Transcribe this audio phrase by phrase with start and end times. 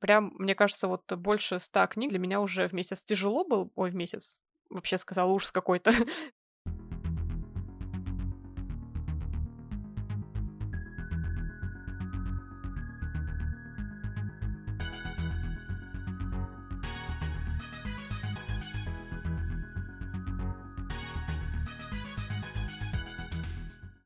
[0.00, 3.72] Прям, мне кажется, вот больше ста книг для меня уже в месяц тяжело был.
[3.74, 4.38] Ой, в месяц.
[4.68, 5.92] Вообще сказала ужас какой-то.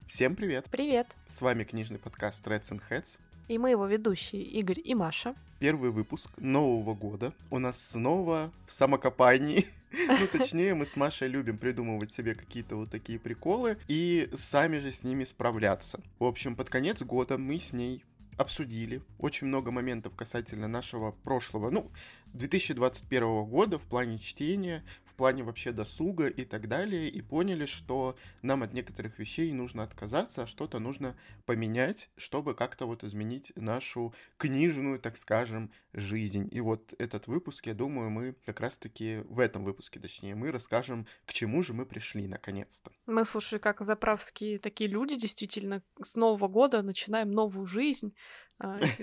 [0.06, 0.66] Всем привет!
[0.70, 1.06] Привет!
[1.28, 3.18] С вами книжный подкаст Reds and Heads.
[3.50, 5.34] И мы его ведущие Игорь и Маша.
[5.58, 7.34] Первый выпуск Нового года.
[7.50, 9.66] У нас снова в самокопании.
[9.92, 14.92] Ну, точнее, мы с Машей любим придумывать себе какие-то вот такие приколы и сами же
[14.92, 15.98] с ними справляться.
[16.20, 18.04] В общем, под конец года мы с ней
[18.38, 21.90] обсудили очень много моментов касательно нашего прошлого, ну,
[22.34, 24.84] 2021 года в плане чтения,
[25.20, 30.44] плане вообще досуга и так далее, и поняли, что нам от некоторых вещей нужно отказаться,
[30.44, 36.48] а что-то нужно поменять, чтобы как-то вот изменить нашу книжную, так скажем, жизнь.
[36.50, 41.06] И вот этот выпуск, я думаю, мы как раз-таки в этом выпуске, точнее, мы расскажем,
[41.26, 42.90] к чему же мы пришли наконец-то.
[43.04, 48.14] Мы, слушай, как заправские такие люди, действительно, с Нового года начинаем новую жизнь,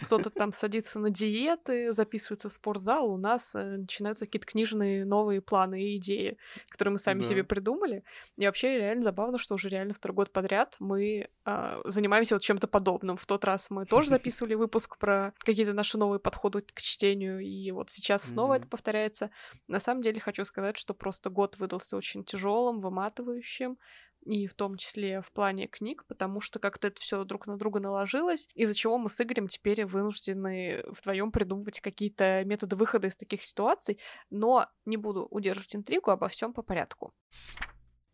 [0.04, 5.42] кто-то там садится на диеты, записывается в спортзал, у нас э, начинаются какие-то книжные новые
[5.42, 6.38] планы и идеи,
[6.70, 7.26] которые мы сами да.
[7.28, 8.04] себе придумали.
[8.38, 12.68] И вообще реально забавно, что уже реально второй год подряд мы а, занимаемся вот чем-то
[12.68, 13.18] подобным.
[13.18, 17.72] В тот раз мы тоже записывали выпуск про какие-то наши новые подходы к чтению, и
[17.72, 18.58] вот сейчас снова mm-hmm.
[18.58, 19.32] это повторяется.
[19.68, 23.78] На самом деле хочу сказать, что просто год выдался очень тяжелым, выматывающим
[24.22, 27.80] и в том числе в плане книг, потому что как-то это все друг на друга
[27.80, 33.44] наложилось, из-за чего мы с Игорем теперь вынуждены вдвоем придумывать какие-то методы выхода из таких
[33.44, 37.14] ситуаций, но не буду удерживать интригу, обо всем по порядку.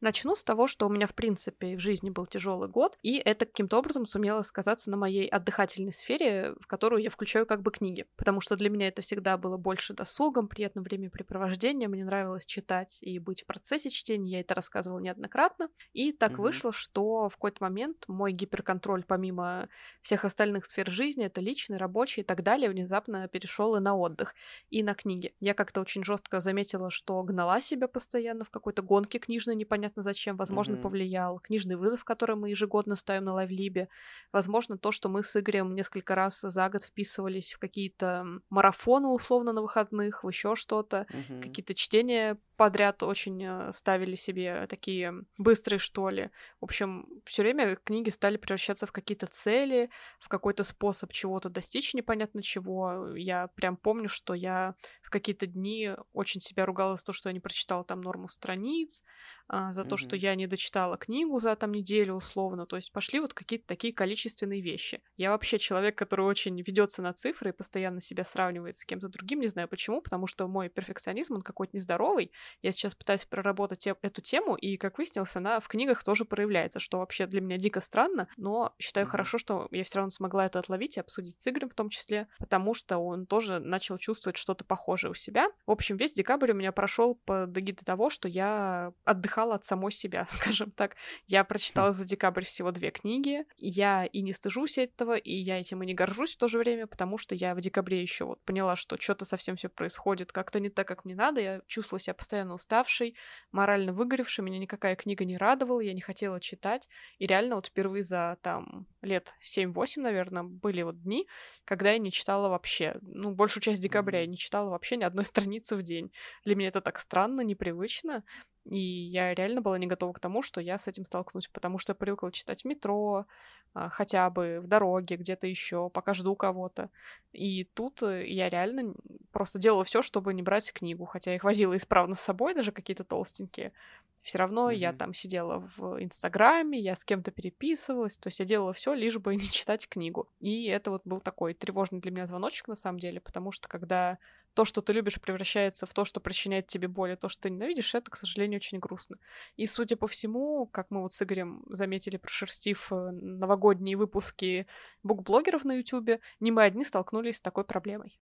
[0.04, 3.46] Начну с того, что у меня, в принципе, в жизни был тяжелый год, и это
[3.46, 8.06] каким-то образом сумело сказаться на моей отдыхательной сфере, в которую я включаю как бы книги.
[8.18, 11.92] Потому что для меня это всегда было больше досугом, приятным времяпрепровождением.
[11.92, 14.32] Мне нравилось читать и быть в процессе чтения.
[14.32, 15.70] Я это рассказывала неоднократно.
[15.94, 16.36] И так mm-hmm.
[16.36, 19.70] вышло, что в какой-то момент мой гиперконтроль, помимо
[20.02, 24.36] всех остальных сфер жизни, это личный, рабочий и так далее, внезапно перешел и на отдых,
[24.70, 25.34] и на книги.
[25.40, 30.04] Я как-то очень жестко заметила, что гнала себя постоянно в какой-то гонке книжной, непонятно непонятно
[30.04, 30.82] зачем, возможно, mm-hmm.
[30.82, 31.40] повлиял.
[31.40, 33.88] Книжный вызов, который мы ежегодно ставим на лайвлибе.
[34.32, 39.54] Возможно, то, что мы с Игорем несколько раз за год вписывались в какие-то марафоны условно
[39.54, 41.42] на выходных, в еще что-то, mm-hmm.
[41.42, 46.30] какие-то чтения подряд очень э, ставили себе такие быстрые, что ли.
[46.62, 49.90] В общем, все время книги стали превращаться в какие-то цели,
[50.22, 53.18] в какой-то способ чего-то достичь непонятно чего.
[53.18, 57.34] Я прям помню, что я в какие-то дни очень себя ругала за то, что я
[57.34, 59.04] не прочитала там норму страниц,
[59.50, 59.98] а, за то, mm-hmm.
[59.98, 62.66] что я не дочитала книгу за там неделю условно.
[62.66, 65.02] То есть пошли вот какие-то такие количественные вещи.
[65.18, 69.42] Я вообще человек, который очень ведется на цифры и постоянно себя сравнивает с кем-то другим.
[69.42, 72.32] Не знаю почему, потому что мой перфекционизм, он какой-то нездоровый.
[72.62, 77.00] Я сейчас пытаюсь проработать эту тему, и, как выяснилось, она в книгах тоже проявляется, что
[77.00, 79.10] вообще для меня дико странно, но считаю mm-hmm.
[79.10, 82.28] хорошо, что я все равно смогла это отловить и обсудить с Игорем в том числе,
[82.40, 85.48] потому что он тоже начал чувствовать что-то похожее у себя.
[85.66, 89.92] В общем, весь декабрь у меня прошел под эгидой того, что я отдыхала от самой
[89.92, 90.96] себя, скажем так.
[91.28, 95.84] Я прочитала за декабрь всего две книги, я и не стыжусь этого, и я этим
[95.84, 98.76] и не горжусь в то же время, потому что я в декабре еще вот поняла,
[98.76, 102.33] что что-то совсем все происходит как-то не так, как мне надо, я чувствовала себя постоянно
[102.54, 103.16] уставшей,
[103.52, 106.88] морально выгоревшей, меня никакая книга не радовала, я не хотела читать,
[107.20, 111.28] и реально вот впервые за там лет 7-8, наверное, были вот дни,
[111.66, 115.26] когда я не читала вообще, ну, большую часть декабря я не читала вообще ни одной
[115.26, 116.12] страницы в день.
[116.46, 118.24] Для меня это так странно, непривычно,
[118.66, 121.92] и я реально была не готова к тому, что я с этим столкнусь, потому что
[121.92, 123.26] я привыкла читать в метро,
[123.74, 126.90] а, хотя бы в дороге, где-то еще, пока жду кого-то.
[127.34, 128.94] И тут э, я реально
[129.32, 133.04] просто делала все, чтобы не брать книгу, хотя их возила исправно с собой, даже какие-то
[133.04, 133.74] толстенькие.
[134.22, 134.76] Все равно mm-hmm.
[134.76, 139.18] я там сидела в Инстаграме, я с кем-то переписывалась, то есть я делала все, лишь
[139.18, 140.30] бы не читать книгу.
[140.40, 144.20] И это вот был такой тревожный для меня звоночек на самом деле, потому что когда
[144.54, 147.50] то, что ты любишь, превращается в то, что причиняет тебе боль, и то, что ты
[147.50, 149.18] ненавидишь, это, к сожалению, очень грустно.
[149.56, 154.68] И, судя по всему, как мы вот с Игорем заметили, прошерстив э, новогодние выпуски
[155.04, 158.20] букблогеров на Ютубе, не мы одни столкнулись с такой проблемой.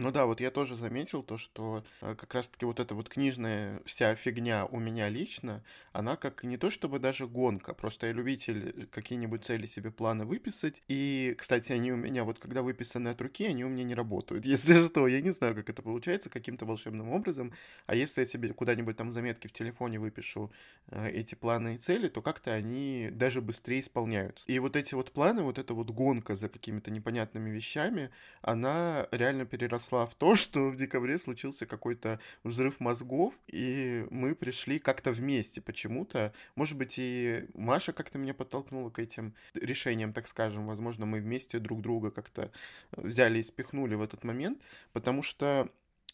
[0.00, 3.82] Ну да, вот я тоже заметил то, что э, как раз-таки вот эта вот книжная
[3.84, 8.86] вся фигня у меня лично, она как не то чтобы даже гонка, просто я любитель
[8.92, 13.44] какие-нибудь цели себе планы выписать, и, кстати, они у меня вот когда выписаны от руки,
[13.44, 17.10] они у меня не работают, если что, я не знаю, как это получается каким-то волшебным
[17.10, 17.52] образом,
[17.86, 20.52] а если я себе куда-нибудь там заметки в телефоне выпишу
[20.92, 24.44] э, эти планы и цели, то как-то они даже быстрее исполняются.
[24.46, 28.10] И вот эти вот планы, вот эта вот гонка за какими-то непонятными вещами,
[28.42, 34.34] она реально переросла переросла в то, что в декабре случился какой-то взрыв мозгов, и мы
[34.34, 36.32] пришли как-то вместе почему-то.
[36.56, 40.66] Может быть, и Маша как-то меня подтолкнула к этим решениям, так скажем.
[40.66, 42.50] Возможно, мы вместе друг друга как-то
[42.92, 44.58] взяли и спихнули в этот момент,
[44.92, 45.68] потому что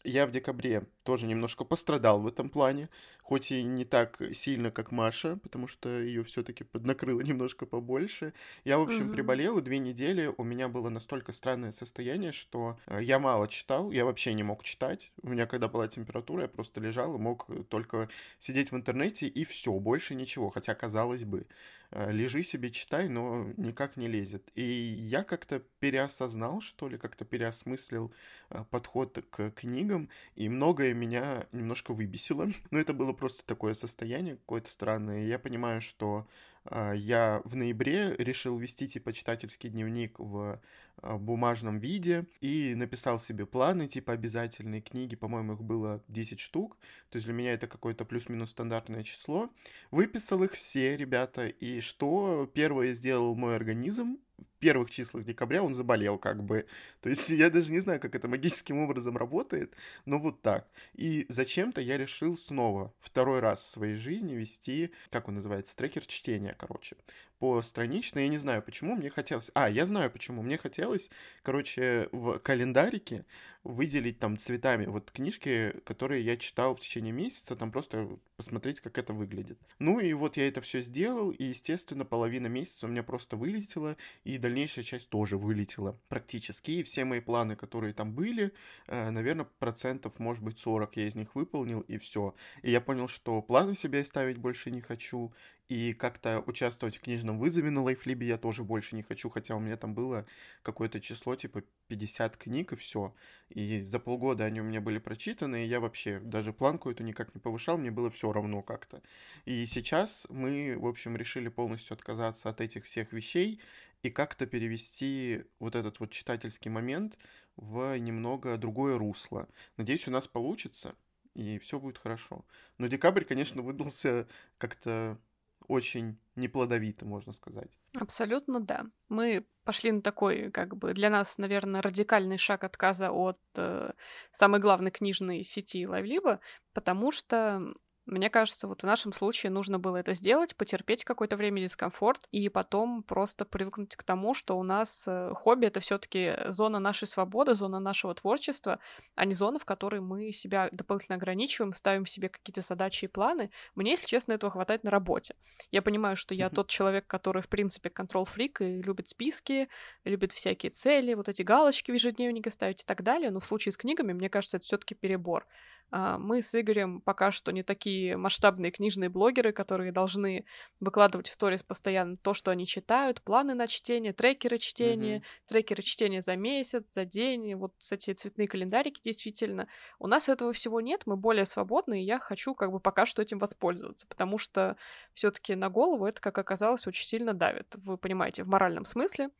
[0.04, 2.88] я в декабре тоже немножко пострадал в этом плане,
[3.24, 8.34] хоть и не так сильно, как Маша, потому что ее все-таки поднакрыло немножко побольше.
[8.64, 9.14] Я, в общем, mm-hmm.
[9.14, 13.90] приболел, и две недели у меня было настолько странное состояние, что э, я мало читал,
[13.92, 15.10] я вообще не мог читать.
[15.22, 19.44] У меня, когда была температура, я просто лежал и мог только сидеть в интернете, и
[19.44, 20.50] все, больше ничего.
[20.50, 21.46] Хотя, казалось бы,
[21.92, 24.50] э, лежи себе, читай, но никак не лезет.
[24.54, 28.12] И я как-то переосознал, что ли, как-то переосмыслил
[28.50, 32.48] э, подход к книгам, и многое меня немножко выбесило.
[32.70, 35.26] Но это было просто такое состояние какое-то странное.
[35.26, 36.26] Я понимаю, что
[36.66, 40.60] э, я в ноябре решил вести типа читательский дневник в
[41.02, 46.76] бумажном виде и написал себе планы, типа обязательные книги, по-моему, их было 10 штук,
[47.10, 49.50] то есть для меня это какое-то плюс-минус стандартное число.
[49.90, 55.74] Выписал их все, ребята, и что первое сделал мой организм, в первых числах декабря он
[55.74, 56.66] заболел как бы.
[57.00, 59.74] То есть я даже не знаю, как это магическим образом работает,
[60.06, 60.66] но вот так.
[60.94, 66.06] И зачем-то я решил снова, второй раз в своей жизни вести, как он называется, трекер
[66.06, 66.96] чтения, короче
[67.44, 68.20] по странично.
[68.20, 69.50] Я не знаю, почему мне хотелось...
[69.52, 70.40] А, я знаю, почему.
[70.40, 71.10] Мне хотелось,
[71.42, 73.26] короче, в календарике
[73.64, 78.98] выделить там цветами вот книжки, которые я читал в течение месяца, там просто посмотреть, как
[78.98, 79.58] это выглядит.
[79.78, 83.96] Ну и вот я это все сделал, и, естественно, половина месяца у меня просто вылетела,
[84.24, 86.72] и дальнейшая часть тоже вылетела практически.
[86.72, 88.52] И все мои планы, которые там были,
[88.86, 92.34] э, наверное, процентов, может быть, 40 я из них выполнил, и все.
[92.62, 95.32] И я понял, что планы себе ставить больше не хочу,
[95.68, 99.60] и как-то участвовать в книжном вызове на Лайфлибе я тоже больше не хочу, хотя у
[99.60, 100.26] меня там было
[100.62, 103.14] какое-то число, типа 50 книг и все.
[103.48, 107.34] И за полгода они у меня были прочитаны, и я вообще даже планку эту никак
[107.34, 109.02] не повышал, мне было все равно как-то.
[109.44, 113.60] И сейчас мы, в общем, решили полностью отказаться от этих всех вещей
[114.02, 117.18] и как-то перевести вот этот вот читательский момент
[117.56, 119.48] в немного другое русло.
[119.76, 120.94] Надеюсь, у нас получится,
[121.34, 122.44] и все будет хорошо.
[122.78, 124.28] Но декабрь, конечно, выдался
[124.58, 125.18] как-то
[125.68, 127.70] очень неплодовито, можно сказать.
[127.94, 128.86] Абсолютно да.
[129.08, 133.92] Мы пошли на такой, как бы, для нас, наверное, радикальный шаг отказа от э,
[134.32, 136.40] самой главной книжной сети Лайвлиба,
[136.72, 137.62] потому что
[138.06, 142.50] мне кажется, вот в нашем случае нужно было это сделать, потерпеть какое-то время дискомфорт и
[142.50, 147.54] потом просто привыкнуть к тому, что у нас э, хобби это все-таки зона нашей свободы,
[147.54, 148.78] зона нашего творчества,
[149.14, 153.50] а не зона, в которой мы себя дополнительно ограничиваем, ставим себе какие-то задачи и планы.
[153.74, 155.34] Мне, если честно, этого хватает на работе.
[155.70, 159.68] Я понимаю, что я тот человек, который, в принципе, контрол-фрик и любит списки,
[160.04, 163.72] любит всякие цели, вот эти галочки в ежедневнике ставить и так далее, но в случае
[163.72, 165.46] с книгами, мне кажется, это все-таки перебор.
[165.96, 170.44] А, мы с Игорем пока что не такие масштабные книжные блогеры, которые должны
[170.80, 175.46] выкладывать в сторис постоянно то, что они читают, планы на чтение, трекеры чтения, mm-hmm.
[175.46, 179.68] трекеры чтения за месяц, за день, вот эти цветные календарики действительно.
[180.00, 183.22] У нас этого всего нет, мы более свободны, и я хочу как бы пока что
[183.22, 184.76] этим воспользоваться, потому что
[185.12, 187.72] все таки на голову это, как оказалось, очень сильно давит.
[187.76, 189.30] Вы понимаете, в моральном смысле.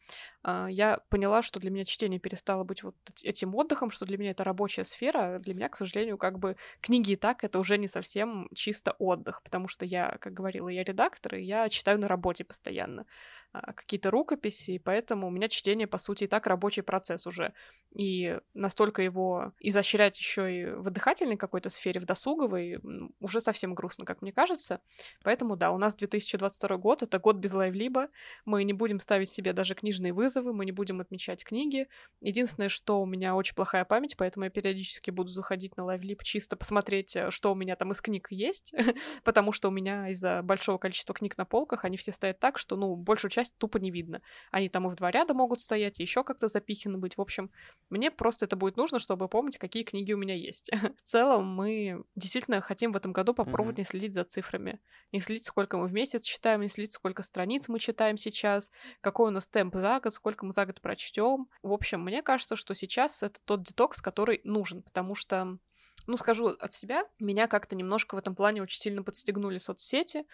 [0.45, 4.31] А, я поняла, что для меня чтение перестало быть вот этим отдыхом, что для меня
[4.31, 7.59] это рабочая сфера, а для меня, к сожалению, как бы бы книги и так это
[7.59, 11.99] уже не совсем чисто отдых, потому что я, как говорила, я редактор, и я читаю
[11.99, 13.07] на работе постоянно.
[13.55, 17.53] А, какие-то рукописи, поэтому у меня чтение, по сути, и так рабочий процесс уже.
[17.95, 22.81] И настолько его изощрять еще и в дыхательной какой-то сфере, в досуговой,
[23.21, 24.81] уже совсем грустно, как мне кажется.
[25.23, 28.09] Поэтому, да, у нас 2022 год— это год без лайвлиба.
[28.45, 31.87] Мы не будем ставить себе даже книжные вызовы, мы не будем отмечать книги.
[32.21, 36.57] Единственное, что у меня очень плохая память, поэтому я периодически буду заходить на лайвлиб чисто
[36.57, 38.75] посмотреть, э, что у меня там из книг есть,
[39.23, 42.75] потому что у меня из-за большого количества книг на полках они все стоят так, что,
[42.75, 44.21] ну, большую часть читать тупо не видно.
[44.51, 47.17] Они там и в два ряда могут стоять, и еще как-то запиханы быть.
[47.17, 47.51] В общем,
[47.91, 50.71] мне просто это будет нужно, чтобы помнить, какие книги у меня есть.
[50.97, 53.81] в целом, мы действительно хотим в этом году попробовать mm-hmm.
[53.81, 54.81] не следить за цифрами.
[55.13, 58.71] Не следить, сколько мы в месяц читаем, не следить, сколько страниц мы читаем сейчас,
[59.01, 61.49] какой у нас темп за год, сколько мы за год прочтем.
[61.63, 65.59] В общем, мне кажется, что сейчас это тот детокс, который нужен, потому что
[66.07, 70.25] ну, скажу от себя, меня как-то немножко в этом плане очень сильно подстегнули соцсети,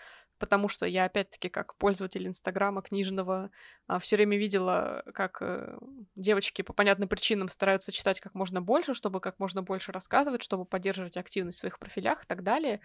[0.40, 3.50] потому что я, опять-таки, как пользователь Инстаграма книжного,
[3.86, 5.78] а, все время видела, как э,
[6.16, 10.64] девочки по понятным причинам стараются читать как можно больше, чтобы как можно больше рассказывать, чтобы
[10.64, 12.80] поддерживать активность в своих профилях и так далее.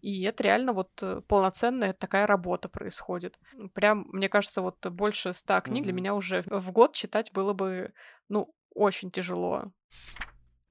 [0.00, 3.38] И это реально вот э, полноценная такая работа происходит.
[3.74, 5.84] Прям, мне кажется, вот больше ста книг mm-hmm.
[5.84, 7.92] для меня уже в год читать было бы,
[8.28, 9.72] ну, очень тяжело.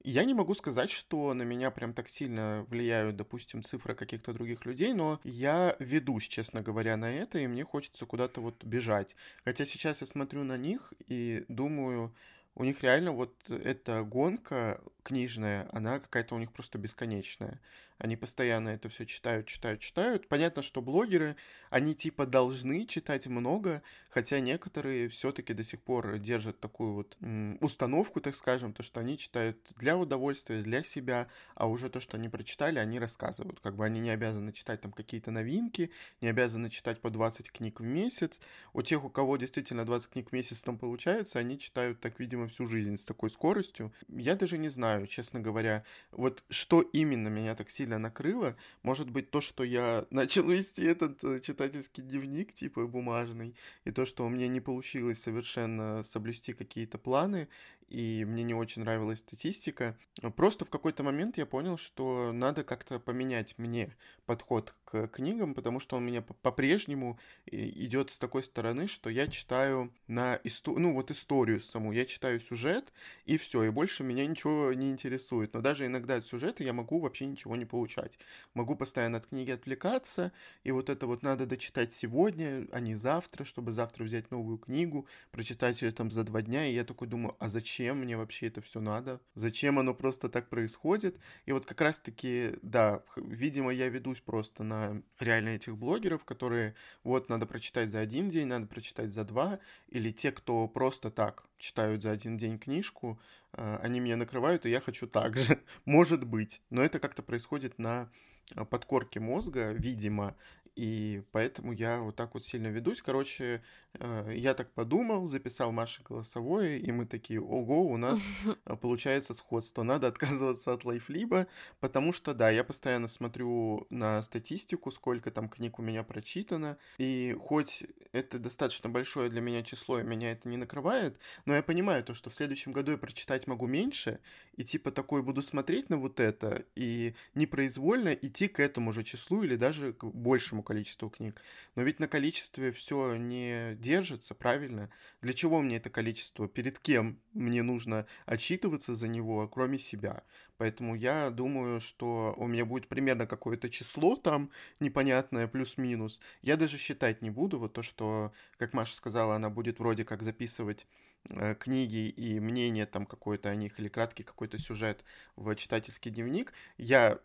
[0.04, 4.66] Я не могу сказать, что на меня прям так сильно влияют, допустим, цифры каких-то других
[4.66, 9.16] людей, но я ведусь, честно говоря, на это, и мне хочется куда-то вот бежать.
[9.44, 12.14] Хотя сейчас я смотрю на них и думаю,
[12.56, 17.60] у них реально вот эта гонка книжная, она какая-то у них просто бесконечная.
[17.98, 20.30] Они постоянно это все читают, читают, читают.
[20.30, 21.36] Понятно, что блогеры,
[21.70, 27.18] они типа должны читать много, хотя некоторые все-таки до сих пор держат такую вот
[27.60, 32.16] установку, так скажем, то, что они читают для удовольствия, для себя, а уже то, что
[32.16, 33.60] они прочитали, они рассказывают.
[33.60, 37.82] Как бы они не обязаны читать там какие-то новинки, не обязаны читать по 20 книг
[37.82, 38.40] в месяц.
[38.72, 42.48] У тех, у кого действительно 20 книг в месяц там получается, они читают так, видимо,
[42.48, 43.92] всю жизнь с такой скоростью.
[44.08, 48.56] Я даже не знаю, честно говоря, вот что именно меня так сильно накрыло.
[48.84, 54.06] Может быть, то, что я начал вести этот э, читательский дневник, типа бумажный, и то,
[54.06, 57.48] что у меня не получилось совершенно соблюсти какие-то планы,
[57.90, 59.98] и мне не очень нравилась статистика.
[60.36, 65.80] Просто в какой-то момент я понял, что надо как-то поменять мне подход к книгам, потому
[65.80, 70.78] что он меня по-прежнему идет с такой стороны, что я читаю на исто...
[70.78, 72.92] ну вот историю саму, я читаю сюжет
[73.26, 75.54] и все, и больше меня ничего не интересует.
[75.54, 78.18] Но даже иногда от сюжета я могу вообще ничего не получать.
[78.54, 80.32] Могу постоянно от книги отвлекаться,
[80.64, 85.08] и вот это вот надо дочитать сегодня, а не завтра, чтобы завтра взять новую книгу,
[85.32, 88.62] прочитать ее там за два дня, и я такой думаю, а зачем мне вообще это
[88.62, 91.18] все надо, зачем оно просто так происходит.
[91.46, 94.79] И вот как раз-таки, да, видимо, я ведусь просто на
[95.20, 100.12] реально этих блогеров, которые вот надо прочитать за один день, надо прочитать за два, или
[100.12, 103.20] те, кто просто так читают за один день книжку,
[103.54, 105.60] а, они меня накрывают, и я хочу так же.
[105.86, 106.62] Может быть.
[106.70, 108.10] Но это как-то происходит на
[108.56, 110.36] а, подкорке мозга, видимо,
[110.80, 113.02] и поэтому я вот так вот сильно ведусь.
[113.02, 113.62] Короче,
[113.96, 118.22] э, я так подумал, записал Маше голосовое, и мы такие, ого, у нас
[118.66, 119.84] э, получается сходство.
[119.84, 121.48] Надо отказываться от лайфлиба,
[121.82, 127.36] потому что, да, я постоянно смотрю на статистику, сколько там книг у меня прочитано, и
[127.42, 127.84] хоть
[128.14, 132.14] это достаточно большое для меня число, и меня это не накрывает, но я понимаю то,
[132.14, 134.20] что в следующем году я прочитать могу меньше,
[134.56, 139.44] и типа такой буду смотреть на вот это, и непроизвольно идти к этому же числу
[139.44, 141.42] или даже к большему количеству книг.
[141.74, 144.92] Но ведь на количестве все не держится, правильно?
[145.20, 146.48] Для чего мне это количество?
[146.48, 150.22] Перед кем мне нужно отчитываться за него, кроме себя?
[150.58, 156.22] Поэтому я думаю, что у меня будет примерно какое-то число там непонятное, плюс-минус.
[156.44, 157.58] Я даже считать не буду.
[157.58, 160.86] Вот то, что, как Маша сказала, она будет вроде как записывать
[161.30, 165.04] э, книги и мнение там какое-то о них или краткий какой-то сюжет
[165.36, 166.54] в читательский дневник.
[166.78, 167.20] Я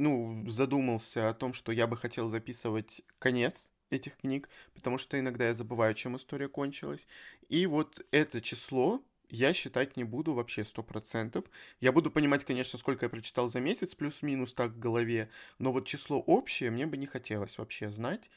[0.00, 5.48] ну, задумался о том, что я бы хотел записывать конец этих книг, потому что иногда
[5.48, 7.06] я забываю, чем история кончилась.
[7.48, 11.44] И вот это число я считать не буду вообще сто процентов.
[11.80, 15.86] Я буду понимать, конечно, сколько я прочитал за месяц, плюс-минус так в голове, но вот
[15.86, 18.30] число общее мне бы не хотелось вообще знать.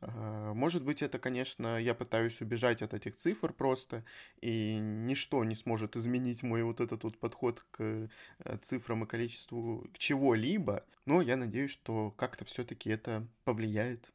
[0.00, 4.04] А, может быть, это, конечно, я пытаюсь убежать от этих цифр просто,
[4.40, 9.86] и ничто не сможет изменить мой вот этот вот подход к э, цифрам и количеству
[9.96, 14.12] чего-либо, но я надеюсь, что как-то все-таки это повлияет.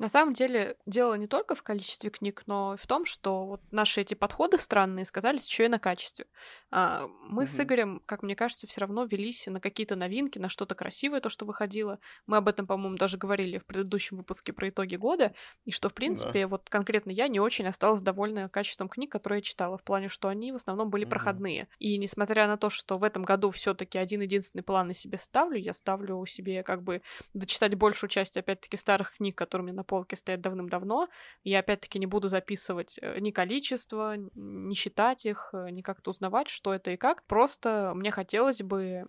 [0.00, 3.60] На самом деле, дело не только в количестве книг, но и в том, что вот
[3.70, 6.24] наши эти подходы странные сказались еще и на качестве.
[6.70, 7.50] А, мы угу.
[7.50, 11.28] с Игорем, как мне кажется, все равно велись на какие-то новинки, на что-то красивое, то,
[11.28, 11.98] что выходило.
[12.26, 15.34] Мы об этом, по-моему, даже говорили в предыдущем выпуске про итоги года,
[15.66, 16.48] и что, в принципе, да.
[16.48, 20.28] вот конкретно я не очень осталась довольна качеством книг, которые я читала, в плане, что
[20.28, 21.10] они в основном были угу.
[21.10, 21.68] проходные.
[21.78, 25.58] И несмотря на то, что в этом году все-таки один единственный план на себе ставлю,
[25.58, 27.02] я ставлю себе как бы
[27.34, 31.08] дочитать большую часть, опять-таки, старых книг, которые мне полке стоят давным-давно.
[31.42, 36.48] Я опять-таки не буду записывать э, ни количество, не считать их, э, ни как-то узнавать,
[36.48, 37.24] что это и как.
[37.24, 39.06] Просто мне хотелось бы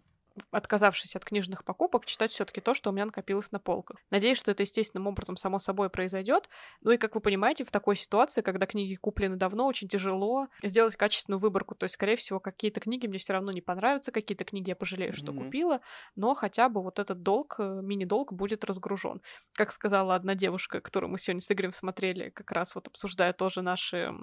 [0.52, 3.98] отказавшись от книжных покупок, читать все-таки то, что у меня накопилось на полках.
[4.10, 6.50] Надеюсь, что это естественным образом само собой произойдет.
[6.82, 10.96] Ну и, как вы понимаете, в такой ситуации, когда книги куплены давно, очень тяжело сделать
[10.96, 11.76] качественную выборку.
[11.76, 15.14] То есть, скорее всего, какие-то книги мне все равно не понравятся, какие-то книги я пожалею,
[15.14, 15.46] что mm-hmm.
[15.46, 15.82] купила,
[16.16, 19.22] но хотя бы вот этот долг, э, мини-долг будет разгружен.
[19.54, 23.62] Как сказала одна девушка, которую мы сегодня с Игорем смотрели, как раз вот обсуждая тоже
[23.62, 24.14] наши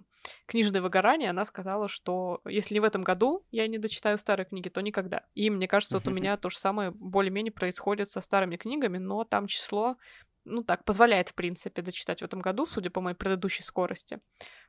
[0.47, 4.69] книжные выгорания, она сказала, что если не в этом году я не дочитаю старые книги,
[4.69, 5.25] то никогда.
[5.35, 9.25] И мне кажется, вот у меня то же самое более-менее происходит со старыми книгами, но
[9.25, 9.97] там число
[10.45, 14.19] ну так, позволяет, в принципе, дочитать в этом году, судя по моей предыдущей скорости.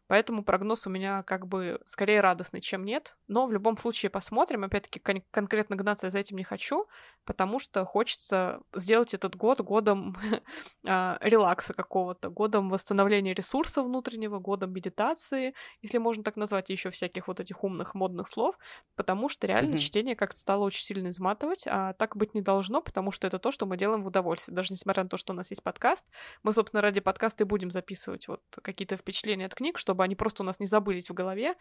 [0.10, 3.16] Поэтому прогноз у меня как бы скорее радостный, чем нет.
[3.28, 4.64] Но в любом случае посмотрим.
[4.64, 6.88] Опять-таки, кон- конкретно гнаться за этим не хочу,
[7.26, 10.18] потому что хочется сделать этот год годом
[10.88, 17.28] а, релакса какого-то, годом восстановления ресурса внутреннего, годом медитации, если можно так назвать, еще всяких
[17.28, 18.58] вот этих умных модных слов,
[18.96, 19.78] потому что реально mm-hmm.
[19.78, 23.52] чтение как-то стало очень сильно изматывать, а так быть не должно, потому что это то,
[23.52, 24.56] что мы делаем в удовольствие.
[24.56, 26.04] Даже несмотря на то, что у нас есть подкаст,
[26.42, 30.16] мы, собственно, ради подкаста и будем записывать вот какие-то впечатления от книг, чтобы чтобы они
[30.16, 31.56] просто у нас не забылись в голове,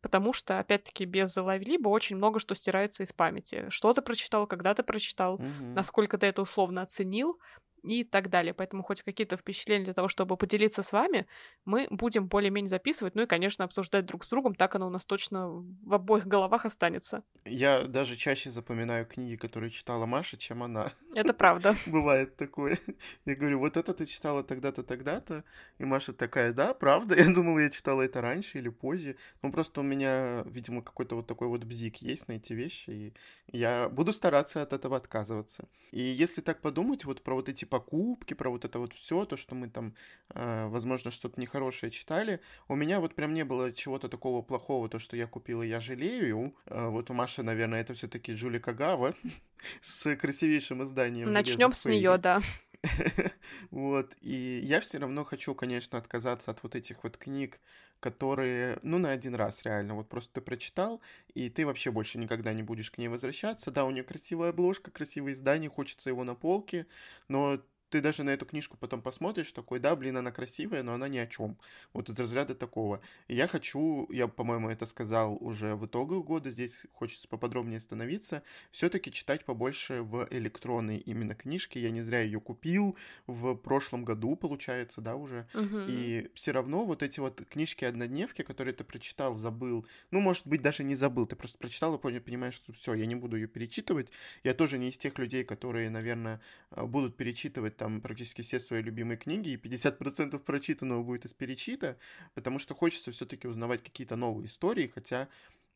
[0.00, 3.66] потому что, опять-таки, без лайв-либо очень много что стирается из памяти.
[3.68, 5.44] Что ты прочитал, когда ты прочитал, угу.
[5.74, 7.38] насколько ты это условно оценил,
[7.82, 8.54] и так далее.
[8.54, 11.26] Поэтому хоть какие-то впечатления для того, чтобы поделиться с вами,
[11.64, 15.04] мы будем более-менее записывать, ну и, конечно, обсуждать друг с другом, так оно у нас
[15.04, 17.22] точно в обоих головах останется.
[17.44, 20.92] Я даже чаще запоминаю книги, которые читала Маша, чем она.
[21.14, 21.76] Это правда.
[21.86, 22.78] Бывает такое.
[23.24, 25.44] Я говорю, вот это ты читала тогда-то, тогда-то,
[25.78, 27.14] и Маша такая, да, правда?
[27.22, 29.16] Я думала, я читала это раньше или позже.
[29.42, 33.14] Ну, просто у меня, видимо, какой-то вот такой вот бзик есть на эти вещи, и
[33.46, 35.68] я буду стараться от этого отказываться.
[35.90, 39.36] И если так подумать, вот про вот эти покупки, про вот это вот все, то,
[39.36, 39.94] что мы там,
[40.34, 42.38] э, возможно, что-то нехорошее читали,
[42.68, 46.54] у меня вот прям не было чего-то такого плохого, то, что я купила, я жалею.
[46.66, 49.14] Э, вот у Маши, наверное, это все-таки Джули Кагава
[49.80, 51.32] с красивейшим изданием.
[51.32, 52.42] Начнем с нее, да.
[53.70, 57.60] Вот, и я все равно хочу, конечно, отказаться от вот этих вот книг,
[58.00, 61.00] которые, ну, на один раз реально, вот просто ты прочитал,
[61.34, 63.70] и ты вообще больше никогда не будешь к ней возвращаться.
[63.70, 66.86] Да, у нее красивая обложка, красивое издание, хочется его на полке,
[67.28, 67.60] но
[67.92, 71.18] ты даже на эту книжку потом посмотришь, такой, да, блин, она красивая, но она ни
[71.18, 71.58] о чем.
[71.92, 73.02] Вот из разряда такого.
[73.28, 78.42] И я хочу, я, по-моему, это сказал уже в итоге года, здесь хочется поподробнее остановиться,
[78.70, 81.82] все-таки читать побольше в электронной именно книжке.
[81.82, 82.96] Я не зря ее купил
[83.26, 85.46] в прошлом году, получается, да, уже.
[85.52, 85.80] Угу.
[85.88, 90.82] И все равно вот эти вот книжки-однодневки, которые ты прочитал, забыл, ну, может быть, даже
[90.82, 94.10] не забыл, ты просто прочитал и понял, понимаешь, что все, я не буду ее перечитывать.
[94.44, 98.80] Я тоже не из тех людей, которые, наверное, э, будут перечитывать там практически все свои
[98.80, 101.96] любимые книги, и 50% прочитанного будет из перечита,
[102.34, 105.28] потому что хочется все-таки узнавать какие-то новые истории, хотя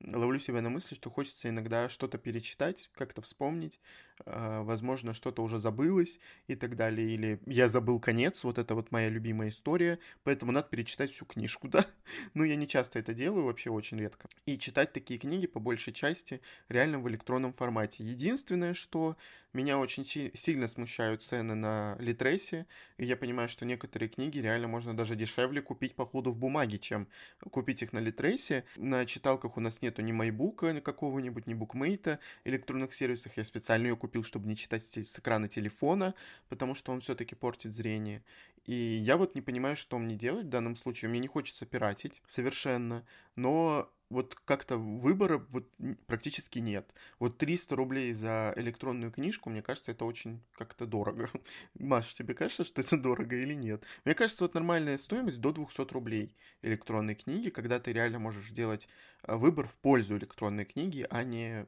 [0.05, 3.81] ловлю себя на мысли, что хочется иногда что-то перечитать, как-то вспомнить,
[4.25, 8.92] а, возможно, что-то уже забылось и так далее, или я забыл конец, вот это вот
[8.92, 11.87] моя любимая история, поэтому надо перечитать всю книжку, да?
[12.35, 14.29] Ну, я не часто это делаю, вообще очень редко.
[14.45, 18.05] И читать такие книги по большей части реально в электронном формате.
[18.05, 19.16] Единственное, что
[19.57, 22.66] меня очень сильно смущают цены на Литресе,
[22.99, 26.79] и я понимаю, что некоторые книги реально можно даже дешевле купить по ходу в бумаге,
[26.79, 27.09] чем
[27.51, 28.64] купить их на Литресе.
[28.77, 33.37] На читалках у нас нету ни майбука какого-нибудь, ни букмейта, электронных сервисах.
[33.37, 36.14] Я специально ее купил, чтобы не читать с экрана телефона,
[36.49, 38.23] потому что он все-таки портит зрение.
[38.66, 41.09] И я вот не понимаю, что мне делать в данном случае.
[41.09, 45.69] Мне не хочется пиратить совершенно, но вот как-то выбора вот
[46.07, 46.92] практически нет.
[47.19, 51.29] Вот 300 рублей за электронную книжку, мне кажется, это очень как-то дорого.
[51.75, 53.85] Маша, тебе кажется, что это дорого или нет?
[54.05, 58.88] Мне кажется, вот нормальная стоимость до 200 рублей электронной книги, когда ты реально можешь делать
[59.23, 61.66] а, выбор в пользу электронной книги, а не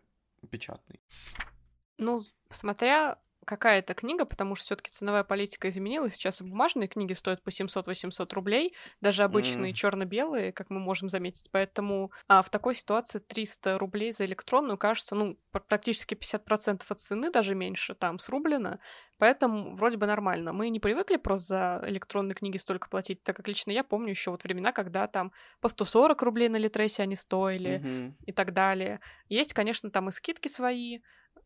[0.51, 1.01] печатной.
[1.97, 6.13] Ну, смотря какая это книга, потому что все-таки ценовая политика изменилась.
[6.15, 9.75] Сейчас бумажные книги стоят по 700-800 рублей, даже обычные mm.
[9.75, 11.49] черно-белые, как мы можем заметить.
[11.51, 17.31] Поэтому а, в такой ситуации 300 рублей за электронную кажется, ну, практически 50% от цены,
[17.31, 18.79] даже меньше, там срублено.
[19.19, 20.53] Поэтому вроде бы нормально.
[20.53, 24.31] Мы не привыкли просто за электронные книги столько платить, так как лично я помню еще
[24.31, 28.13] вот времена, когда там по 140 рублей на Литресе они стоили mm-hmm.
[28.27, 29.01] и так далее.
[29.29, 31.01] Есть, конечно, там и скидки свои,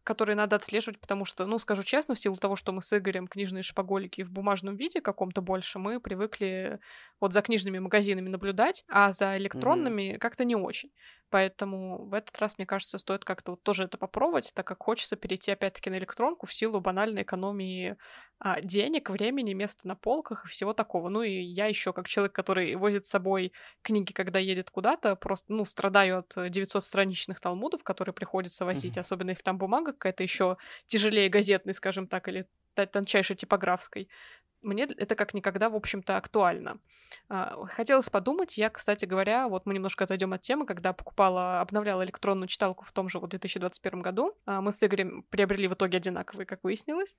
[0.04, 3.28] которые надо отслеживать, потому что, ну, скажу честно, в силу того, что мы с Игорем
[3.28, 6.80] книжные шпаголики в бумажном виде каком-то больше, мы привыкли
[7.20, 10.18] вот за книжными магазинами наблюдать, а за электронными mm-hmm.
[10.18, 10.90] как-то не очень.
[11.32, 15.16] Поэтому в этот раз, мне кажется, стоит как-то вот тоже это попробовать, так как хочется
[15.16, 17.96] перейти опять-таки на электронку в силу банальной экономии
[18.38, 21.08] а, денег, времени, места на полках и всего такого.
[21.08, 25.54] Ну и я еще как человек, который возит с собой книги, когда едет куда-то, просто,
[25.54, 29.00] ну, страдаю от 900-страничных талмудов, которые приходится возить, mm-hmm.
[29.00, 34.10] особенно если там бумага какая-то еще тяжелее газетной, скажем так, или тончайшей типографской
[34.62, 36.79] мне это как никогда, в общем-то, актуально.
[37.29, 42.05] А, хотелось подумать, я, кстати говоря, вот мы немножко отойдем от темы, когда покупала, обновляла
[42.05, 45.98] электронную читалку в том же вот 2021 году, а, мы с Игорем приобрели в итоге
[45.98, 47.16] одинаковые, как выяснилось.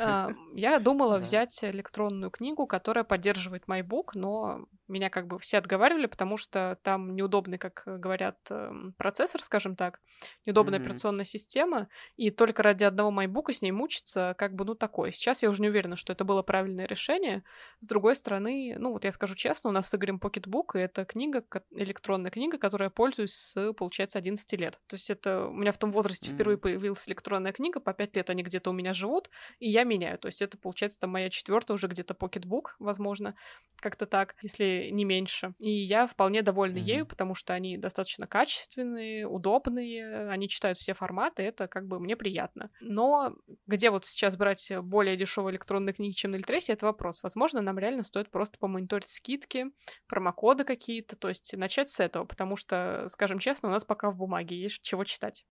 [0.00, 6.06] А, я думала взять электронную книгу, которая поддерживает MyBook, но меня как бы все отговаривали,
[6.06, 10.00] потому что там неудобный, как говорят, эм, процессор, скажем так,
[10.46, 10.82] неудобная mm-hmm.
[10.82, 15.10] операционная система, и только ради одного MyBook с ней мучиться, как бы, ну, такое.
[15.12, 16.42] Сейчас я уже не уверена, что это было
[16.78, 17.42] правильное решение.
[17.80, 21.04] С другой стороны, ну, вот я скажу честно, у нас с Игорем Pocketbook, и это
[21.04, 24.78] книга, электронная книга, которой я пользуюсь с, получается, 11 лет.
[24.86, 26.34] То есть это у меня в том возрасте mm-hmm.
[26.34, 30.18] впервые появилась электронная книга, по 5 лет они где-то у меня живут, и я меняю.
[30.18, 33.34] То есть это, получается, там моя четвертая уже где-то Pocketbook, возможно,
[33.76, 35.54] как-то так, если не меньше.
[35.58, 36.96] И я вполне довольна mm-hmm.
[36.96, 42.16] ею, потому что они достаточно качественные, удобные, они читают все форматы, это как бы мне
[42.16, 42.70] приятно.
[42.80, 43.34] Но
[43.66, 47.22] где вот сейчас брать более дешевые электронные книги, чем на Литресе, это вопрос.
[47.22, 49.66] Возможно, нам реально стоит просто помониторить скидки,
[50.06, 54.16] промокоды какие-то, то есть начать с этого, потому что, скажем честно, у нас пока в
[54.16, 55.44] бумаге есть чего читать.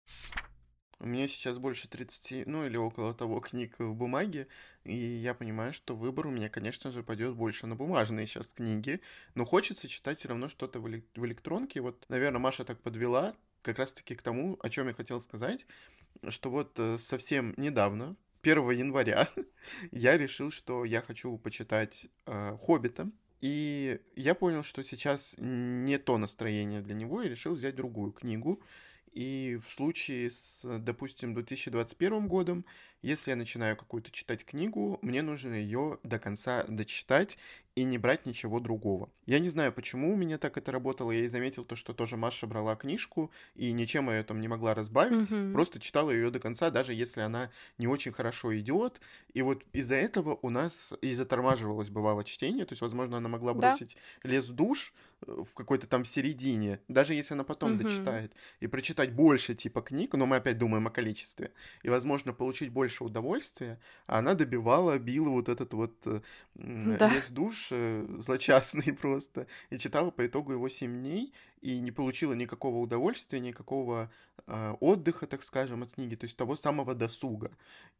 [0.99, 4.47] У меня сейчас больше 30, ну или около того книг в бумаге,
[4.83, 9.01] и я понимаю, что выбор у меня, конечно же, пойдет больше на бумажные сейчас книги,
[9.35, 11.81] но хочется читать все равно что-то в, в электронке.
[11.81, 15.67] Вот, наверное, Маша так подвела как раз-таки к тому, о чем я хотел сказать,
[16.29, 18.15] что вот э, совсем недавно,
[18.47, 19.29] 1 января,
[19.91, 26.17] я решил, что я хочу почитать э, «Хоббита», и я понял, что сейчас не то
[26.17, 28.61] настроение для него, и решил взять другую книгу,
[29.11, 32.65] и в случае с, допустим, 2021 годом,
[33.07, 37.37] если я начинаю какую-то читать книгу, мне нужно ее до конца дочитать
[37.77, 39.11] и не брать ничего другого.
[39.27, 41.11] Я не знаю, почему у меня так это работало.
[41.11, 44.73] Я и заметил то, что тоже Маша брала книжку и ничем ее там не могла
[44.73, 45.29] разбавить.
[45.29, 45.53] Mm-hmm.
[45.53, 48.99] Просто читала ее до конца, даже если она не очень хорошо идет.
[49.31, 52.65] И вот из-за этого у нас и затормаживалось бывало чтение.
[52.65, 54.29] То есть, возможно, она могла бросить да.
[54.31, 54.91] лес душ
[55.27, 57.83] э, в какой-то там середине, даже если она потом mm-hmm.
[57.83, 61.51] дочитает, и прочитать больше типа книг, но мы опять думаем о количестве,
[61.83, 66.21] и, возможно, получить больше удовольствия, а она добивала, била вот этот вот э,
[66.55, 67.13] да.
[67.13, 67.69] лес душ
[68.19, 74.11] злочастный просто, и читала по итогу его 7 дней, и не получила никакого удовольствия, никакого
[74.45, 77.51] э, отдыха, так скажем, от книги, то есть того самого досуга.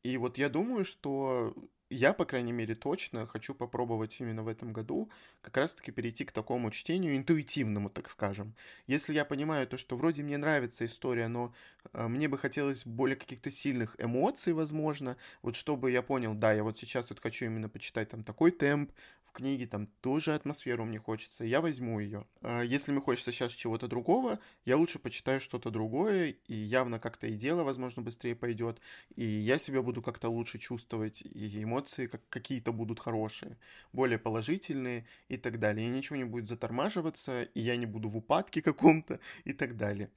[0.03, 1.53] И вот я думаю, что
[1.89, 5.09] я, по крайней мере, точно хочу попробовать именно в этом году
[5.41, 8.55] как раз-таки перейти к такому чтению интуитивному, так скажем.
[8.87, 11.53] Если я понимаю то, что вроде мне нравится история, но
[11.93, 16.63] э, мне бы хотелось более каких-то сильных эмоций, возможно, вот чтобы я понял, да, я
[16.63, 18.91] вот сейчас вот хочу именно почитать там такой темп,
[19.37, 22.25] книги, там тоже атмосферу мне хочется, я возьму ее.
[22.41, 27.27] А если мне хочется сейчас чего-то другого, я лучше почитаю что-то другое, и явно как-то
[27.27, 28.81] и дело, возможно, быстрее пойдет,
[29.15, 33.57] и я себя буду как-то лучше чувствовать, и эмоции как какие-то будут хорошие,
[33.93, 35.85] более положительные и так далее.
[35.87, 40.09] И ничего не будет затормаживаться, и я не буду в упадке каком-то и так далее.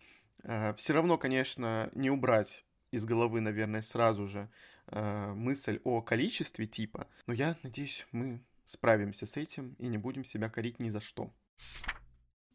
[0.44, 4.48] А, Все равно, конечно, не убрать из головы, наверное, сразу же
[4.86, 10.24] а, мысль о количестве типа, но я надеюсь, мы справимся с этим и не будем
[10.24, 11.32] себя корить ни за что.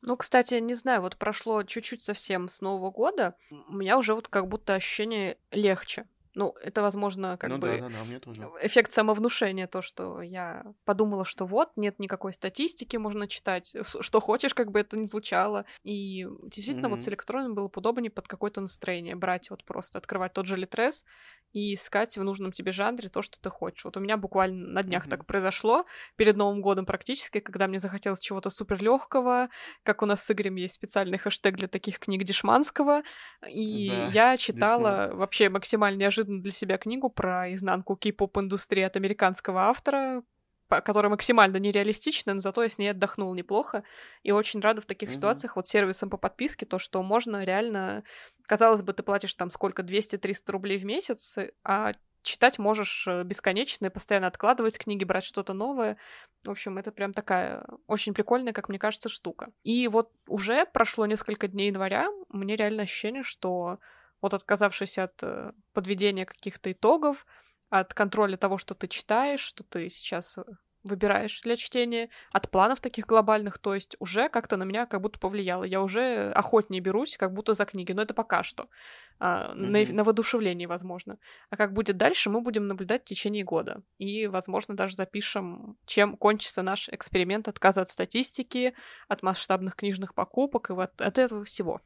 [0.01, 4.27] Ну, кстати, не знаю, вот прошло чуть-чуть совсем с Нового года, у меня уже вот
[4.27, 6.05] как будто ощущение легче.
[6.35, 8.41] Ну, это, возможно, как ну, бы да, да, да, мне тоже.
[8.61, 14.53] эффект самовнушения, то, что я подумала, что вот, нет никакой статистики, можно читать, что хочешь,
[14.53, 15.65] как бы это ни звучало.
[15.83, 16.89] И действительно, mm-hmm.
[16.89, 20.57] вот с электронным было бы удобнее под какое-то настроение брать, вот просто открывать тот же
[20.57, 21.05] Литрес
[21.55, 23.85] и искать в нужном тебе жанре то, что ты хочешь.
[23.85, 25.09] Вот у меня буквально на днях mm-hmm.
[25.09, 25.85] так произошло,
[26.17, 29.47] перед Новым годом практически, когда мне захотелось чего-то супер легкого,
[29.83, 33.03] как у нас с Игорем есть специальный хэштег для таких книг Дешманского,
[33.47, 35.17] и да, я читала Дешман.
[35.17, 40.23] вообще максимально неожиданно для себя книгу про изнанку кей-поп-индустрии от американского автора,
[40.67, 43.83] которая максимально нереалистична, но зато я с ней отдохнула неплохо.
[44.23, 45.13] И очень рада в таких mm-hmm.
[45.13, 48.03] ситуациях вот сервисом по подписке, то, что можно реально...
[48.43, 51.93] Казалось бы, ты платишь там сколько, 200-300 рублей в месяц, а
[52.25, 55.97] читать можешь э, бесконечно и постоянно откладывать книги, брать что-то новое.
[56.43, 59.51] В общем, это прям такая очень прикольная, как мне кажется, штука.
[59.63, 63.79] И вот уже прошло несколько дней января, у меня реально ощущение, что
[64.21, 67.25] вот отказавшись от э, подведения каких-то итогов,
[67.79, 70.43] от контроля того, что ты читаешь, что ты сейчас э,
[70.85, 75.19] выбираешь для чтения, от планов таких глобальных, то есть уже как-то на меня как будто
[75.19, 75.63] повлияло.
[75.63, 78.69] Я уже охотнее берусь, как будто за книги, но это пока что.
[79.19, 79.87] А, mm-hmm.
[79.87, 81.17] на, на воодушевлении, возможно.
[81.49, 83.81] А как будет дальше, мы будем наблюдать в течение года.
[83.97, 88.75] И, возможно, даже запишем, чем кончится наш эксперимент отказа от статистики,
[89.07, 91.81] от масштабных книжных покупок и вот от этого всего.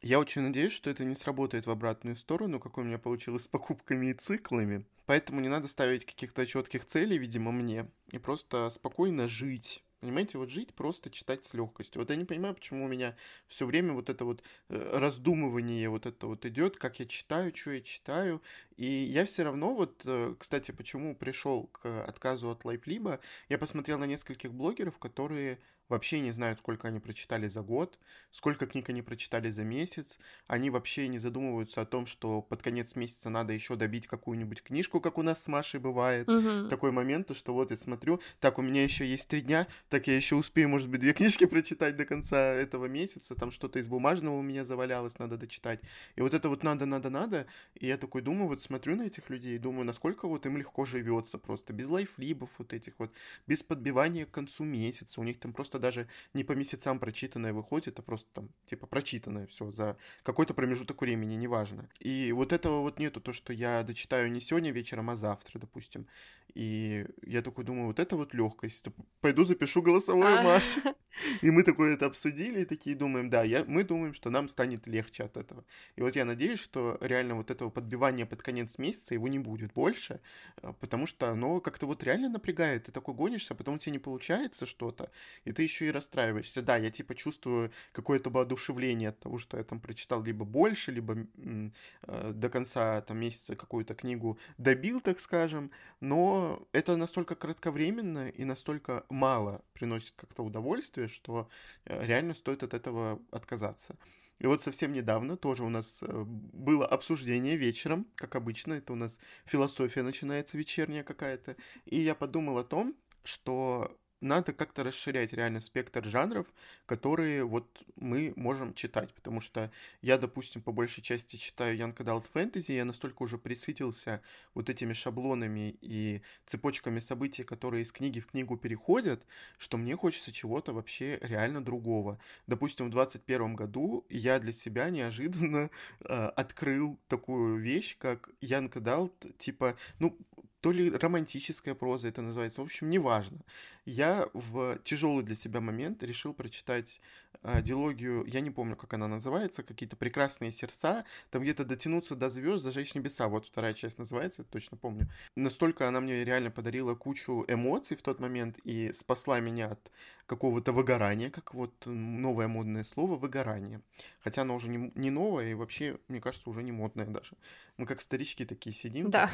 [0.00, 3.48] Я очень надеюсь, что это не сработает в обратную сторону, как у меня получилось с
[3.48, 4.84] покупками и циклами.
[5.06, 9.82] Поэтому не надо ставить каких-то четких целей, видимо, мне, и просто спокойно жить.
[10.00, 12.00] Понимаете, вот жить, просто читать с легкостью.
[12.00, 13.16] Вот я не понимаю, почему у меня
[13.48, 17.72] все время вот это вот э, раздумывание вот это вот идет, как я читаю, что
[17.72, 18.40] я читаю.
[18.76, 23.98] И я все равно вот, э, кстати, почему пришел к отказу от лайфлиба, я посмотрел
[23.98, 27.98] на нескольких блогеров, которые вообще не знают, сколько они прочитали за год,
[28.30, 30.18] сколько книг они прочитали за месяц.
[30.46, 35.00] Они вообще не задумываются о том, что под конец месяца надо еще добить какую-нибудь книжку,
[35.00, 36.28] как у нас с Машей бывает.
[36.28, 36.68] Угу.
[36.68, 40.16] Такой момент, что вот я смотрю, так, у меня еще есть три дня, так я
[40.16, 44.36] еще успею, может быть, две книжки прочитать до конца этого месяца, там что-то из бумажного
[44.36, 45.80] у меня завалялось, надо дочитать.
[46.16, 47.46] И вот это вот надо, надо, надо.
[47.74, 50.84] И я такой думаю, вот смотрю на этих людей и думаю, насколько вот им легко
[50.84, 53.12] живется просто, без лайфлибов вот этих вот,
[53.46, 55.20] без подбивания к концу месяца.
[55.20, 59.46] У них там просто даже не по месяцам прочитанное выходит, а просто там, типа, прочитанное
[59.46, 61.88] все за какой-то промежуток времени, неважно.
[61.98, 66.06] И вот этого вот нету, то, что я дочитаю не сегодня вечером, а завтра, допустим.
[66.54, 68.86] И я такой думаю, вот это вот легкость.
[69.20, 70.42] Пойду запишу голосовое, а.
[70.42, 70.78] Маш.
[71.42, 74.86] И мы такое это обсудили, и такие думаем, да, я, мы думаем, что нам станет
[74.86, 75.64] легче от этого.
[75.96, 79.72] И вот я надеюсь, что реально вот этого подбивания под конец месяца его не будет
[79.72, 80.20] больше,
[80.62, 82.84] э, потому что оно как-то вот реально напрягает.
[82.84, 85.10] Ты такой гонишься, а потом у тебя не получается что-то,
[85.44, 86.62] и ты еще и расстраиваешься.
[86.62, 91.26] Да, я типа чувствую какое-то воодушевление от того, что я там прочитал либо больше, либо
[91.36, 98.44] э, до конца там месяца какую-то книгу добил, так скажем, но это настолько кратковременно и
[98.44, 101.48] настолько мало приносит как-то удовольствие, что
[101.84, 103.96] э, реально стоит от этого отказаться.
[104.38, 108.96] И вот совсем недавно тоже у нас э, было обсуждение вечером, как обычно, это у
[108.96, 115.60] нас философия начинается вечерняя какая-то, и я подумал о том, что надо как-то расширять реально
[115.60, 116.46] спектр жанров,
[116.86, 119.70] которые вот мы можем читать, потому что
[120.02, 124.20] я, допустим, по большей части читаю Young Adult Fantasy, я настолько уже присытился
[124.54, 129.26] вот этими шаблонами и цепочками событий, которые из книги в книгу переходят,
[129.58, 132.18] что мне хочется чего-то вообще реально другого.
[132.46, 139.36] Допустим, в 2021 году я для себя неожиданно э, открыл такую вещь, как Young Adult,
[139.38, 140.16] типа, ну,
[140.60, 143.38] то ли романтическая проза это называется, в общем, неважно.
[143.84, 147.00] Я в тяжелый для себя момент решил прочитать
[147.42, 152.28] э, дилогию, я не помню, как она называется, какие-то прекрасные сердца, там где-то дотянуться до
[152.28, 155.08] звезд, зажечь небеса, вот вторая часть называется, точно помню.
[155.36, 159.92] Настолько она мне реально подарила кучу эмоций в тот момент и спасла меня от
[160.26, 163.80] какого-то выгорания, как вот новое модное слово выгорание.
[164.20, 167.36] Хотя оно уже не, не новое и вообще, мне кажется, уже не модное даже.
[167.76, 169.10] Мы как старички такие сидим.
[169.10, 169.30] Да.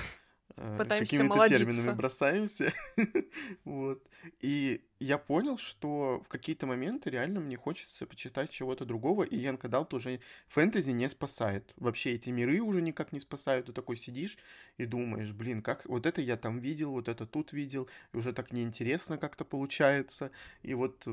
[0.56, 2.72] Э, какими-то терминами бросаемся.
[3.64, 4.02] вот.
[4.40, 9.68] И я понял, что в какие-то моменты реально мне хочется почитать чего-то другого, и Янка
[9.68, 11.72] Далт уже фэнтези не спасает.
[11.76, 13.66] Вообще эти миры уже никак не спасают.
[13.66, 14.38] Ты такой сидишь
[14.76, 18.32] и думаешь, блин, как вот это я там видел, вот это тут видел, и уже
[18.32, 20.30] так неинтересно как-то получается.
[20.62, 21.06] И вот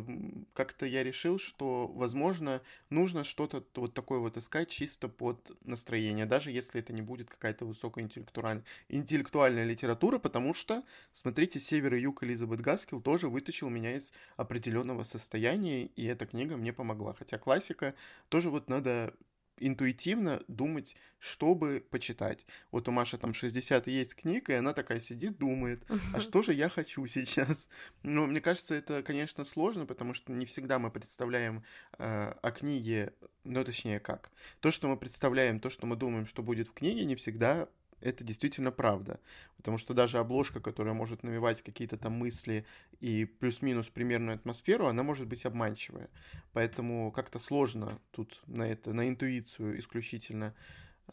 [0.53, 6.51] как-то я решил, что, возможно, нужно что-то вот такое вот искать чисто под настроение, даже
[6.51, 12.61] если это не будет какая-то высокоинтеллектуальная интеллектуальная литература, потому что, смотрите, «Север и юг» Элизабет
[12.61, 17.13] Гаскил тоже вытащил меня из определенного состояния, и эта книга мне помогла.
[17.13, 17.95] Хотя классика
[18.29, 19.13] тоже вот надо
[19.61, 22.45] интуитивно думать, чтобы почитать.
[22.71, 26.53] Вот у Маши там 60 есть книг, и она такая сидит, думает, а что же
[26.53, 27.69] я хочу сейчас?
[28.03, 31.63] Ну, мне кажется, это, конечно, сложно, потому что не всегда мы представляем
[31.99, 34.31] э, о книге, ну, точнее, как.
[34.59, 37.69] То, что мы представляем, то, что мы думаем, что будет в книге, не всегда
[38.01, 39.19] это действительно правда.
[39.57, 42.65] Потому что даже обложка, которая может навевать какие-то там мысли
[42.99, 46.09] и плюс-минус примерную атмосферу, она может быть обманчивая.
[46.53, 50.55] Поэтому как-то сложно тут на это, на интуицию исключительно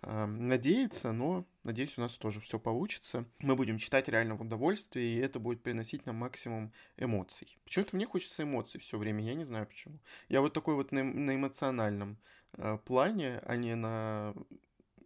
[0.02, 3.26] э, надеяться, но надеюсь, у нас тоже все получится.
[3.40, 7.58] Мы будем читать реально в удовольствие, и это будет приносить нам максимум эмоций.
[7.64, 9.98] Почему-то мне хочется эмоций все время, я не знаю почему.
[10.28, 12.16] Я вот такой вот на, на эмоциональном
[12.54, 14.34] э, плане, а не на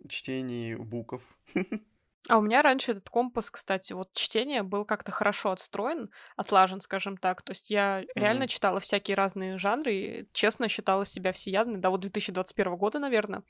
[0.08, 1.22] чтении буков.
[2.28, 7.16] А у меня раньше этот компас, кстати, вот чтение был как-то хорошо отстроен, отлажен, скажем
[7.16, 7.42] так.
[7.42, 8.48] То есть я реально Мгм.
[8.48, 13.42] читала всякие разные жанры и честно считала себя всеядной до вот 2021 года, наверное,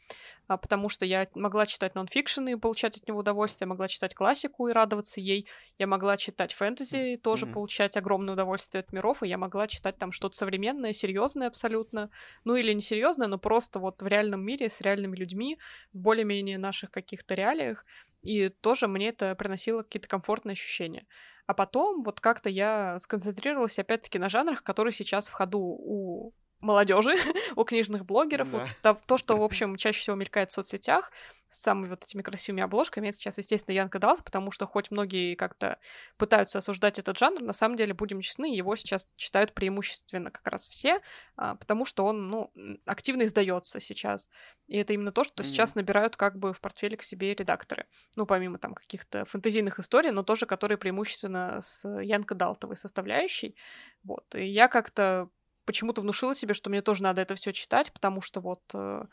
[0.49, 4.69] а, потому что я могла читать нонфикшн и получать от него удовольствие, могла читать классику
[4.69, 7.49] и радоваться ей, я могла читать фэнтези и тоже Мгм.
[7.49, 12.11] получать огромное удовольствие от миров, и я могла читать там что-то современное, серьезное абсолютно,
[12.45, 15.59] ну или не серьезное, но просто вот в реальном мире с реальными людьми,
[15.93, 17.85] в более-менее наших каких-то реалиях,
[18.23, 21.07] и тоже мне это приносило какие-то комфортные ощущения.
[21.47, 26.33] А потом вот как-то я сконцентрировалась опять-таки на жанрах, которые сейчас в ходу у
[26.63, 27.15] молодежи,
[27.57, 28.69] у книжных блогеров, вот Да.
[28.83, 31.13] то, то, что, в общем, чаще всего мелькает в соцсетях,
[31.51, 35.35] с самыми вот этими красивыми обложками, это сейчас, естественно, Янка Далт, потому что хоть многие
[35.35, 35.79] как-то
[36.17, 40.67] пытаются осуждать этот жанр, на самом деле, будем честны, его сейчас читают преимущественно как раз
[40.69, 41.03] все,
[41.37, 42.53] а, потому что он, ну,
[42.87, 44.31] активно издается сейчас.
[44.67, 45.53] И это именно то, что Мгм.
[45.53, 47.87] сейчас набирают как бы в портфеле к себе редакторы.
[48.17, 53.57] Ну, помимо там каких-то фэнтезийных историй, но тоже которые преимущественно с Янка Далтовой составляющей.
[54.05, 54.35] Вот.
[54.35, 55.29] И я как-то
[55.65, 59.05] почему-то внушила себе, что мне тоже надо это все читать, потому что вот э,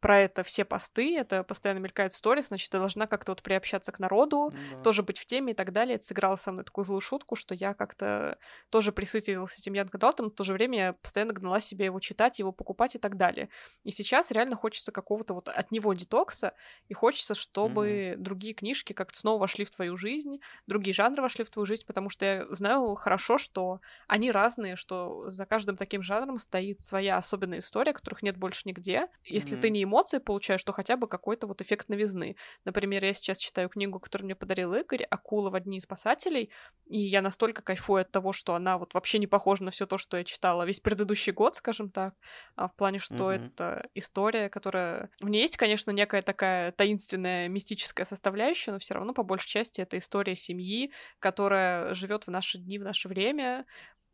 [0.00, 3.92] про это все посты, это постоянно мелькают в сторис, значит, я должна как-то вот приобщаться
[3.92, 4.76] к народу, да.
[4.82, 5.96] тоже быть в теме и так далее.
[5.96, 8.38] Это сыграло со мной такую злую шутку, что я как-то
[8.70, 12.38] тоже присытилась этим Янг Далтом, в то же время я постоянно гнала себе его читать,
[12.38, 13.48] его покупать и так далее.
[13.84, 16.54] И сейчас реально хочется какого-то вот от него детокса,
[16.88, 21.50] и хочется, чтобы другие книжки как-то снова вошли в твою жизнь, другие жанры вошли в
[21.50, 26.38] твою жизнь, потому что я знаю хорошо, что они разные, что за каждым таким жанром
[26.38, 29.08] стоит своя особенная история, которых нет больше нигде.
[29.24, 29.56] Если Мгм.
[29.56, 32.36] ты не эмоции получаешь, то хотя бы какой-то вот эффект новизны.
[32.66, 36.50] Например, я сейчас читаю книгу, которую мне подарил Игорь, «Акула в одни из спасателей»,
[36.86, 39.98] и я настолько кайфую от того, что она вот вообще не похожа на все то,
[39.98, 42.14] что я читала весь предыдущий год, скажем так,
[42.54, 43.32] а в плане, что Мгм.
[43.32, 45.10] это история, которая...
[45.20, 49.80] В ней есть, конечно, некая такая таинственная мистическая составляющая, но все равно, по большей части,
[49.80, 53.66] это история семьи, которая живет в наши дни, в наше время,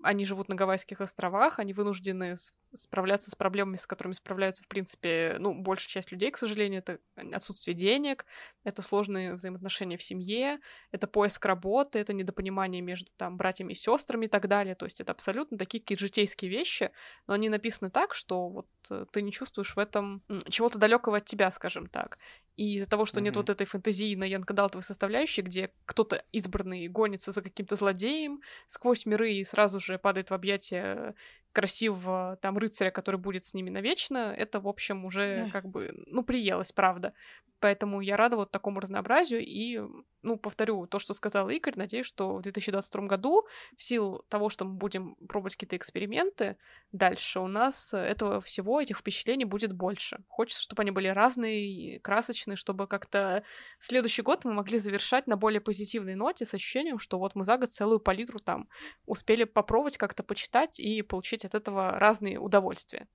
[0.02, 2.34] они живут на Гавайских островах, они вынуждены
[2.74, 6.98] справляться с проблемами, с которыми справляются, в принципе, ну, большая часть людей, к сожалению, это
[7.32, 8.24] отсутствие денег,
[8.64, 10.60] это сложные взаимоотношения в семье,
[10.90, 14.74] это поиск работы, это недопонимание между там братьями и сестрами и так далее.
[14.74, 16.90] То есть это абсолютно такие какие-то житейские вещи,
[17.26, 21.24] но они написаны так, что вот э, ты не чувствуешь в этом чего-то далекого от
[21.24, 22.18] тебя, скажем так.
[22.56, 23.40] И из-за того, что нет Мгм.
[23.40, 29.44] вот этой фэнтезийной янкадалтовой составляющей, где кто-то избранный гонится за каким-то злодеем сквозь миры и
[29.44, 31.14] сразу же падает в объятия
[31.52, 36.22] красивого там рыцаря, который будет с ними навечно, это, в общем, уже как бы, ну,
[36.24, 37.12] приелось, правда.
[37.61, 39.81] Поэтому я рада вот такому разнообразию и,
[40.22, 44.64] ну, повторю то, что сказал Игорь, надеюсь, что в 2022 году в силу того, что
[44.64, 46.56] мы будем пробовать какие-то эксперименты
[46.92, 50.22] дальше, у нас этого всего, этих впечатлений будет больше.
[50.28, 53.42] Хочется, чтобы они были разные, красочные, чтобы как-то
[53.80, 57.58] следующий год мы могли завершать на более позитивной ноте с ощущением, что вот мы за
[57.58, 58.68] год целую палитру там
[59.06, 63.08] успели попробовать как-то почитать и получить от этого разные удовольствия.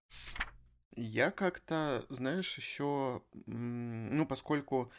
[0.95, 4.91] Я как-то, знаешь, еще, ну, поскольку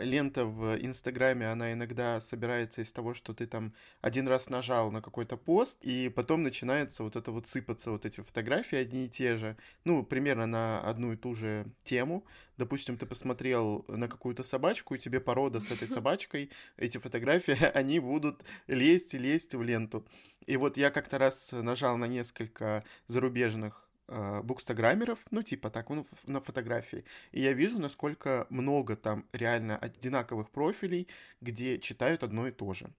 [0.00, 5.02] лента в Инстаграме, она иногда собирается из того, что ты там один раз нажал на
[5.02, 9.36] какой-то пост, и потом начинается вот это вот сыпаться, вот эти фотографии одни и те
[9.36, 12.24] же, ну, примерно на одну и ту же тему.
[12.58, 17.98] Допустим, ты посмотрел на какую-то собачку, и тебе порода с этой собачкой, эти фотографии, они
[17.98, 20.06] будут лезть и лезть в ленту.
[20.46, 26.06] И вот я как-то раз нажал на несколько зарубежных э, букстаграммеров, ну, типа так, ну,
[26.26, 27.04] на фотографии.
[27.32, 31.08] И я вижу, насколько много там реально одинаковых профилей,
[31.40, 32.90] где читают одно и то же.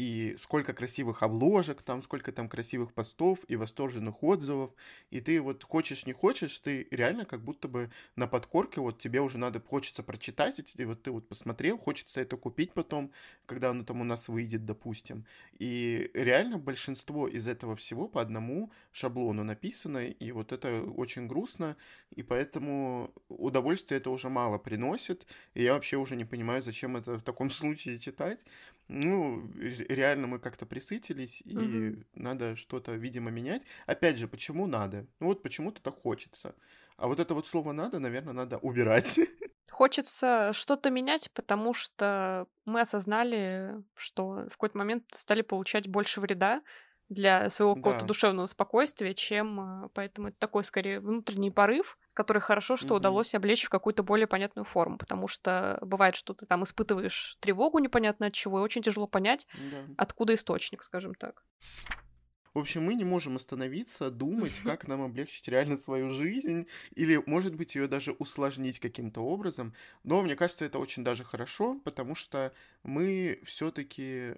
[0.00, 4.70] И сколько красивых обложек там, сколько там красивых постов и восторженных отзывов.
[5.10, 9.20] И ты вот хочешь, не хочешь, ты реально как будто бы на подкорке, вот тебе
[9.20, 13.12] уже надо, хочется прочитать, и вот ты вот посмотрел, хочется это купить потом,
[13.44, 15.26] когда оно там у нас выйдет, допустим.
[15.58, 21.76] И реально большинство из этого всего по одному шаблону написано, и вот это очень грустно,
[22.16, 27.18] и поэтому удовольствие это уже мало приносит, и я вообще уже не понимаю, зачем это
[27.18, 28.38] в таком случае читать.
[28.92, 32.04] Ну, ре- реально мы как-то присытились, и Мгм.
[32.14, 33.62] надо что-то, видимо, менять.
[33.86, 35.06] Опять же, почему надо?
[35.20, 36.56] Ну вот почему-то так хочется.
[36.96, 39.18] А вот это вот слово «надо», наверное, надо убирать.
[39.70, 46.62] Хочется что-то менять, потому что мы осознали, что в какой-то момент стали получать больше вреда
[47.08, 48.06] для своего какого-то Да.
[48.06, 49.84] душевного спокойствия, чем...
[49.84, 52.96] э, Поэтому это такой, скорее, внутренний порыв, который хорошо, что Мгм.
[52.96, 57.78] удалось облечь в какую-то более понятную форму, потому что бывает, что ты там испытываешь тревогу
[57.78, 59.86] непонятно от чего, и очень тяжело понять, Да.
[59.96, 61.44] откуда источник, скажем так.
[62.52, 67.54] В общем, мы не можем остановиться, думать, как нам облегчить реально свою жизнь, или, может
[67.54, 69.72] быть, ее даже усложнить каким-то образом.
[70.02, 72.52] Но мне кажется, это очень даже хорошо, потому что
[72.82, 74.34] мы все-таки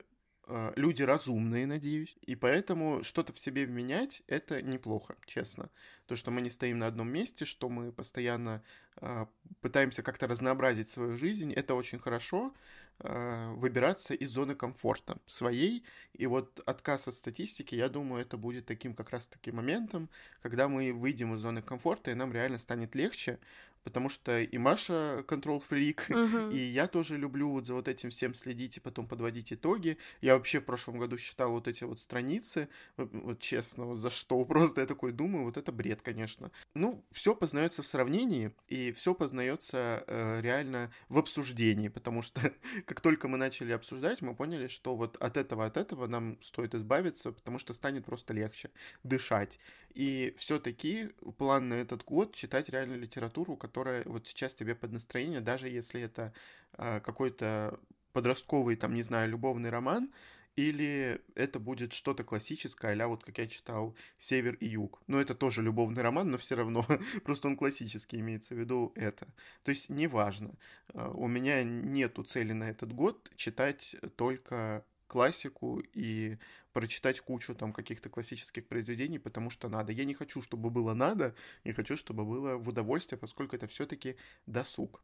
[0.76, 5.70] люди разумные, надеюсь, и поэтому что-то в себе вменять— это неплохо, честно.
[6.07, 8.62] То, что мы не стоим на одном месте, что мы постоянно
[8.96, 9.26] э,
[9.61, 12.52] пытаемся как-то разнообразить свою жизнь, это очень хорошо,
[12.98, 18.66] э, выбираться из зоны комфорта своей, и вот отказ от статистики, я думаю, это будет
[18.66, 20.11] таким как раз-таки моментом,
[20.42, 23.38] когда мы выйдем из зоны комфорта, и нам реально станет легче,
[23.85, 26.53] потому что и Маша control freak, uh-huh.
[26.53, 29.99] и я тоже люблю вот за вот этим всем следить и потом подводить итоги.
[30.21, 34.45] Я вообще в прошлом году считал вот эти вот страницы, вот честно, вот за что
[34.45, 36.51] просто я такой думаю, вот это бред, конечно.
[36.75, 42.40] Ну, все познается в сравнении, и все познается э, реально в обсуждении, потому что
[42.87, 46.75] как только мы начали обсуждать, мы поняли, что вот от этого, от этого нам стоит
[46.75, 48.71] избавиться, потому что станет просто легче
[49.03, 49.59] дышать.
[49.95, 55.40] И все-таки план на этот год читать реально литературу, которая вот сейчас тебе под настроение,
[55.40, 56.32] даже если это
[56.78, 57.78] э, какой-то
[58.12, 60.11] подростковый, там, не знаю, любовный роман,
[60.57, 65.03] или это будет что-то классическое, а вот как я читал «Север и Юг».
[65.07, 66.84] Но это тоже любовный роман, но все равно,
[67.24, 69.26] просто он классический, имеется в виду это.
[69.62, 70.55] То есть неважно.
[70.93, 76.39] А, у меня нету цели на этот год читать только классику и
[76.73, 79.93] прочитать кучу там каких-то классических произведений, потому что надо.
[79.93, 81.35] Я не хочу, чтобы было надо,
[81.65, 85.03] я хочу, чтобы было в удовольствие, поскольку это все-таки досуг.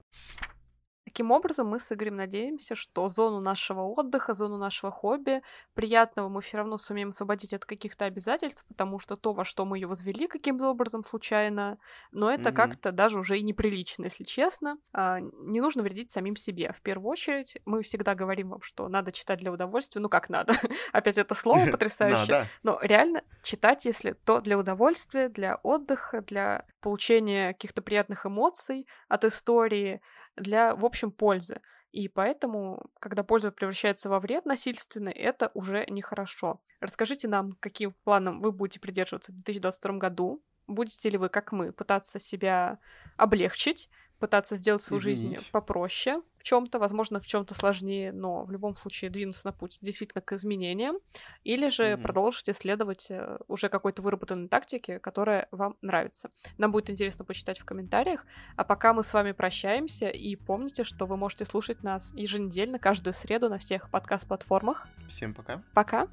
[1.08, 5.40] Таким образом, мы с Игорем надеемся, что зону нашего отдыха, зону нашего хобби,
[5.72, 9.78] приятного мы все равно сумеем освободить от каких-то обязательств, потому что то, во что мы
[9.78, 11.78] ее возвели каким-то образом случайно,
[12.12, 12.52] но это mm-hmm.
[12.52, 14.76] как-то даже уже и неприлично, если честно.
[14.92, 16.74] А, не нужно вредить самим себе.
[16.76, 20.02] В первую очередь, мы всегда говорим вам, что надо читать для удовольствия.
[20.02, 20.52] Ну как надо?
[20.92, 22.50] Опять это слово потрясающее.
[22.62, 29.24] Но реально читать, если то для удовольствия, для отдыха, для получения каких-то приятных эмоций от
[29.24, 30.02] истории,
[30.40, 31.60] для, в общем, пользы.
[31.90, 36.60] И поэтому, когда польза превращается во вред насильственный, это уже нехорошо.
[36.80, 40.42] Расскажите нам, каким планом вы будете придерживаться в 2022 году.
[40.66, 42.78] Будете ли вы, как мы, пытаться себя
[43.16, 43.88] облегчить,
[44.18, 45.38] пытаться сделать свою Извинить.
[45.38, 49.78] жизнь попроще в чем-то, возможно, в чем-то сложнее, но в любом случае двинуться на путь
[49.80, 50.98] действительно к изменениям,
[51.44, 52.02] или же mm-hmm.
[52.02, 56.30] продолжить исследовать э, уже какой-то выработанной тактики, которая вам нравится.
[56.56, 58.24] Нам будет интересно почитать в комментариях.
[58.56, 63.14] А пока мы с вами прощаемся, и помните, что вы можете слушать нас еженедельно, каждую
[63.14, 64.86] среду на всех подкаст-платформах.
[65.08, 65.62] Всем пока.
[65.74, 66.08] Пока.